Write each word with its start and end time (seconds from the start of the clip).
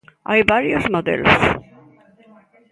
Hai 0.29 0.41
varios 0.53 0.83
modelos. 0.93 1.33